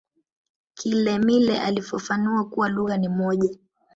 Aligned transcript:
kilemile 0.73 1.59
alifafanua 1.61 2.45
kuwa 2.45 2.69
lugha 2.69 2.97
ni 2.97 3.07
moja 3.09 3.49